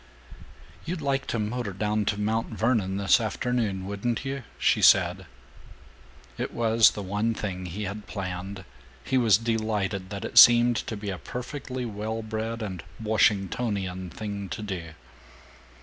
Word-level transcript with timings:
"You'd 0.83 0.99
like 0.99 1.27
to 1.27 1.37
motor 1.37 1.73
down 1.73 2.05
to 2.05 2.19
Mount 2.19 2.47
Vernon 2.47 2.97
this 2.97 3.21
afternoon, 3.21 3.85
wouldn't 3.85 4.25
you?" 4.25 4.41
she 4.57 4.81
said. 4.81 5.27
It 6.39 6.51
was 6.51 6.89
the 6.93 7.03
one 7.03 7.35
thing 7.35 7.67
he 7.67 7.83
had 7.83 8.07
planned. 8.07 8.65
He 9.03 9.19
was 9.19 9.37
delighted 9.37 10.09
that 10.09 10.25
it 10.25 10.39
seemed 10.39 10.77
to 10.87 10.97
be 10.97 11.11
a 11.11 11.19
perfectly 11.19 11.85
well 11.85 12.23
bred 12.23 12.63
and 12.63 12.81
Washingtonian 12.99 14.09
thing 14.09 14.49
to 14.49 14.63
do. 14.63 14.93